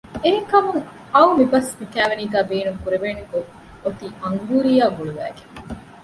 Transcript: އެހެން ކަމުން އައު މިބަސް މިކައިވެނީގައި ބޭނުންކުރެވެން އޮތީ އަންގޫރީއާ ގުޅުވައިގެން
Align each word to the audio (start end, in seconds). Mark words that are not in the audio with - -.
އެހެން 0.23 0.47
ކަމުން 0.51 0.81
އައު 1.13 1.29
މިބަސް 1.37 1.71
މިކައިވެނީގައި 1.79 2.47
ބޭނުންކުރެވެން 2.49 3.21
އޮތީ 3.83 4.05
އަންގޫރީއާ 4.23 4.85
ގުޅުވައިގެން 4.95 5.51